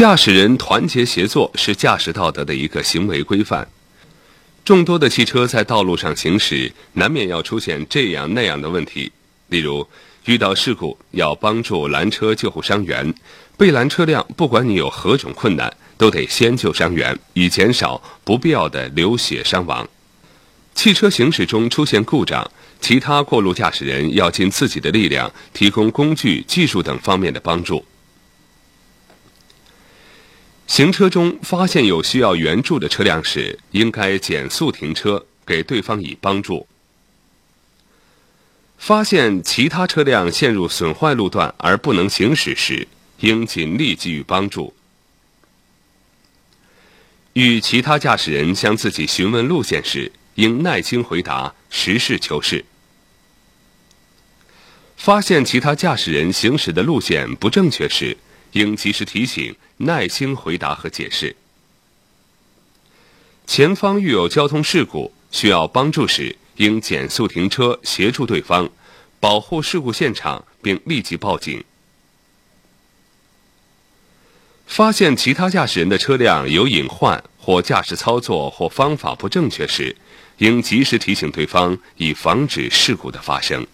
[0.00, 3.68] 驾驶人团结协作是驾驶道德的一个行为规范。
[4.64, 9.12] 众多的汽车在道路上行驶，难免要出现这样那样的问题。
[9.48, 9.86] 例如，
[10.24, 13.12] 遇到事故要帮助拦车救护伤员，
[13.58, 19.86] 被拦车辆不管你有何种困难，都得先救伤员，以减少不必要的流血伤亡。
[20.74, 27.84] 汽车行驶中出现故障，其他过路驾驶人要尽自己的力量，提供工具、技术等方面的帮助。
[30.70, 36.68] 行车中发现有需要援助的车辆时，应该减速停车，给对方以帮助。
[38.78, 42.86] 发现其他车辆陷入损坏路段而不能行驶时，
[43.18, 44.72] 应尽力给予帮助。
[47.32, 52.64] 与其他驾驶人向自己询问路线时，应耐心回答，实事求是。
[54.96, 58.16] 发现其他驾驶人行驶的路线不正确时，
[58.52, 61.36] 应及时提醒，耐心回答和解释。
[63.46, 68.70] 前方遇有交通事故需要帮助时，应减速停车协助对方，
[69.18, 71.64] 保护事故现场，并立即报警。
[74.66, 79.96] 发现其他驾驶人的车辆有隐患或驾驶操作或方法不正确时，
[80.38, 83.66] 应及时提醒对方，以防止事故的发生。